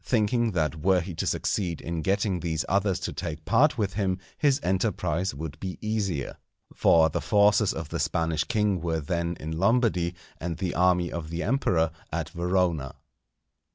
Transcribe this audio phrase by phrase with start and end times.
[0.03, 4.17] thinking that were he to succeed in getting these others to take part with him,
[4.35, 6.35] his enterprise would be easier.
[6.73, 11.29] For the forces of the Spanish king were then in Lombardy, and the army of
[11.29, 12.95] the Emperor at Verona.